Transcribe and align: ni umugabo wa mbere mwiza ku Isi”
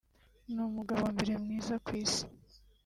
ni 0.53 0.61
umugabo 0.69 0.99
wa 1.05 1.11
mbere 1.15 1.33
mwiza 1.43 1.73
ku 1.85 1.89
Isi” 2.03 2.23